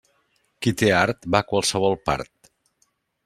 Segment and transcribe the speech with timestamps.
[0.65, 2.51] Qui té art va a qualsevol part.